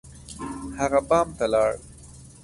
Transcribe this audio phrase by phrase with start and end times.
[0.79, 1.71] هغه بام ته لاړ.